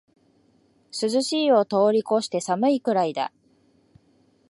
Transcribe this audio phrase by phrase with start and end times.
[0.99, 3.31] 涼しいを通りこして寒いくらいだ